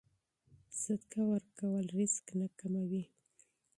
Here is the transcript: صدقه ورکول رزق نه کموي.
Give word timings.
صدقه 0.81 1.21
ورکول 1.31 1.83
رزق 1.97 2.25
نه 2.39 2.47
کموي. 2.59 3.03